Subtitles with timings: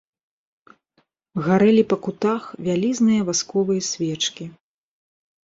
[1.47, 4.51] Гарэлі па кутах вялізныя васковыя свечкі.